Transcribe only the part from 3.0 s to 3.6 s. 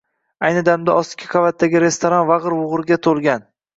toʻlgan